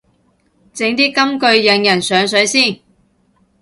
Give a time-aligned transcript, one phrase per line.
[0.73, 2.79] 整啲金句引人上水先